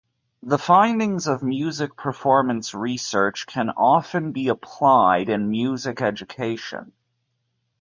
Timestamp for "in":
5.29-5.51